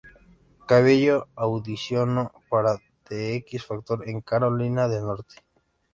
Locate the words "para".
2.49-2.79